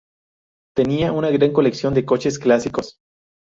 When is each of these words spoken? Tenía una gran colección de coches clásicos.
Tenía 0.75 1.11
una 1.11 1.29
gran 1.29 1.53
colección 1.53 1.93
de 1.93 2.05
coches 2.05 2.39
clásicos. 2.39 2.97